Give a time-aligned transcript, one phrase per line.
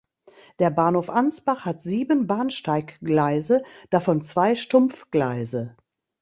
[0.57, 3.61] Der Bahnhof Ansbach hat sieben Bahnsteiggleise,
[3.91, 5.77] davon zwei Stumpfgleise.